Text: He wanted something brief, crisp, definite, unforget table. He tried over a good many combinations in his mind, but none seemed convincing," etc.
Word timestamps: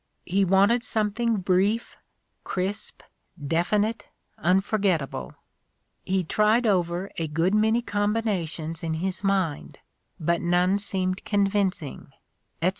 He 0.25 0.43
wanted 0.43 0.83
something 0.83 1.37
brief, 1.41 1.95
crisp, 2.43 3.03
definite, 3.39 4.07
unforget 4.43 4.97
table. 4.97 5.35
He 6.03 6.23
tried 6.23 6.65
over 6.65 7.11
a 7.17 7.27
good 7.27 7.53
many 7.53 7.83
combinations 7.83 8.81
in 8.81 8.95
his 8.95 9.23
mind, 9.23 9.77
but 10.19 10.41
none 10.41 10.79
seemed 10.79 11.23
convincing," 11.23 12.07
etc. 12.63 12.69